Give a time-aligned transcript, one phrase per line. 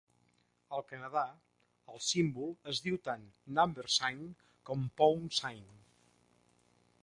[0.75, 1.25] Al Canadà,
[1.95, 3.27] el símbol es diu tant
[3.59, 4.25] "number sign"
[4.71, 5.63] com "pound sign".